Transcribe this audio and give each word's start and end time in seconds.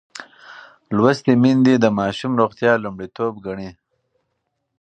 لوستې 0.95 1.33
میندې 1.43 1.75
د 1.79 1.85
ماشوم 1.99 2.31
روغتیا 2.41 2.71
لومړیتوب 2.83 3.33
ګڼي. 3.45 3.69